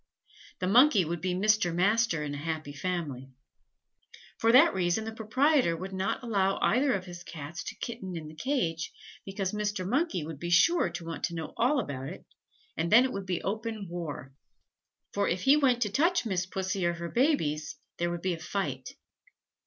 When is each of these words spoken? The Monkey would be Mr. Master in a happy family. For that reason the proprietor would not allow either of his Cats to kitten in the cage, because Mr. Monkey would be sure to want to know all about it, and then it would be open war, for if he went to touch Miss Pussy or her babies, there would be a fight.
The 0.57 0.65
Monkey 0.65 1.05
would 1.05 1.21
be 1.21 1.35
Mr. 1.35 1.71
Master 1.75 2.23
in 2.23 2.33
a 2.33 2.37
happy 2.39 2.73
family. 2.73 3.29
For 4.39 4.51
that 4.51 4.73
reason 4.73 5.03
the 5.05 5.13
proprietor 5.13 5.77
would 5.77 5.93
not 5.93 6.23
allow 6.23 6.57
either 6.59 6.93
of 6.93 7.05
his 7.05 7.21
Cats 7.23 7.63
to 7.65 7.75
kitten 7.75 8.17
in 8.17 8.27
the 8.27 8.33
cage, 8.33 8.91
because 9.27 9.51
Mr. 9.51 9.87
Monkey 9.87 10.25
would 10.25 10.39
be 10.39 10.49
sure 10.49 10.89
to 10.89 11.05
want 11.05 11.23
to 11.25 11.35
know 11.35 11.53
all 11.55 11.79
about 11.79 12.09
it, 12.09 12.25
and 12.75 12.91
then 12.91 13.03
it 13.05 13.13
would 13.13 13.27
be 13.27 13.43
open 13.43 13.87
war, 13.89 14.33
for 15.13 15.27
if 15.27 15.43
he 15.43 15.55
went 15.55 15.83
to 15.83 15.89
touch 15.91 16.25
Miss 16.25 16.47
Pussy 16.47 16.83
or 16.83 16.93
her 16.93 17.09
babies, 17.09 17.77
there 17.99 18.09
would 18.09 18.23
be 18.23 18.33
a 18.33 18.39
fight. 18.39 18.95